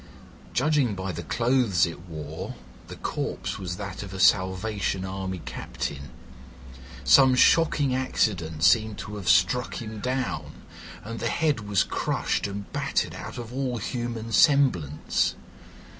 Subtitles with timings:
[0.55, 2.55] "Judging by the clothes it wore,
[2.87, 6.09] the corpse was that of a Salvation Army captain.
[7.03, 10.53] Some shocking accident seemed to have struck him down,
[11.03, 15.35] and the head was crushed and battered out of all human semblance.